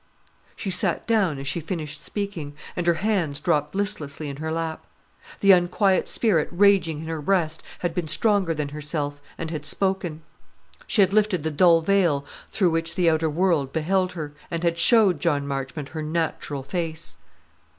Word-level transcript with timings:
She 0.55 0.71
sat 0.71 1.05
down 1.05 1.37
as 1.37 1.47
she 1.47 1.59
finished 1.59 2.03
speaking, 2.03 2.55
and 2.75 2.87
her 2.87 2.95
hands 2.95 3.39
dropped 3.39 3.75
listlessly 3.75 4.29
in 4.29 4.37
her 4.37 4.51
lap. 4.51 4.83
The 5.41 5.51
unquiet 5.51 6.09
spirit 6.09 6.49
raging 6.51 7.01
in 7.01 7.05
her 7.05 7.21
breast 7.21 7.61
had 7.81 7.93
been 7.93 8.07
stronger 8.07 8.55
than 8.55 8.69
herself, 8.69 9.21
and 9.37 9.51
had 9.51 9.63
spoken. 9.63 10.23
She 10.87 11.01
had 11.01 11.13
lifted 11.13 11.43
the 11.43 11.51
dull 11.51 11.81
veil 11.81 12.25
through 12.49 12.71
which 12.71 12.95
the 12.95 13.11
outer 13.11 13.29
world 13.29 13.71
beheld 13.71 14.13
her, 14.13 14.33
and 14.49 14.63
had 14.63 14.79
showed 14.79 15.19
John 15.19 15.45
Marchmont 15.47 15.89
her 15.89 16.01
natural 16.01 16.63
face. 16.63 17.19